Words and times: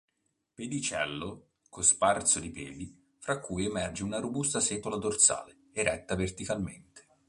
Pedicello 0.55 1.49
cosparso 1.69 2.39
di 2.39 2.49
peli, 2.49 2.91
fra 3.19 3.39
cui 3.39 3.65
emerge 3.65 4.01
una 4.01 4.19
robusta 4.19 4.59
setola 4.59 4.97
dorsale, 4.97 5.55
eretta 5.73 6.15
verticalmente. 6.15 7.05